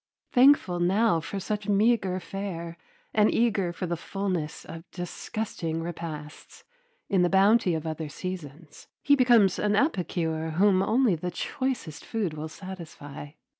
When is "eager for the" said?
3.31-3.95